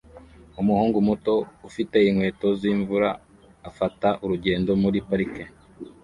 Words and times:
Umuhungu 0.61 0.97
muto 1.07 1.35
ufite 1.67 1.97
inkweto 2.09 2.47
zimvura 2.59 3.09
afata 3.69 4.09
urugendo 4.23 4.71
muri 4.83 4.97
parike 5.07 5.43